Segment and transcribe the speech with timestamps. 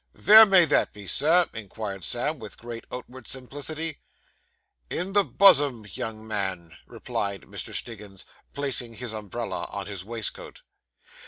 [0.15, 3.99] 'Vere may that be, Sir?' inquired Sam, with great outward simplicity.
[4.89, 7.71] 'In the buzzim, young man,' replied Mr.
[7.71, 10.63] Stiggins, placing his umbrella on his waistcoat.